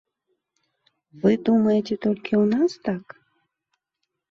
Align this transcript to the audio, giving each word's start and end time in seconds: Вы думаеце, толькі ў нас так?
Вы 1.25 1.31
думаеце, 1.51 1.93
толькі 2.07 2.33
ў 2.41 2.45
нас 2.57 2.71
так? 2.91 3.05